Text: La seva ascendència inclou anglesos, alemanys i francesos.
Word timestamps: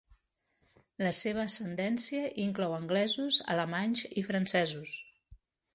La 1.07 1.11
seva 1.17 1.43
ascendència 1.51 2.23
inclou 2.47 2.75
anglesos, 2.79 3.39
alemanys 3.57 4.05
i 4.23 4.29
francesos. 4.31 5.01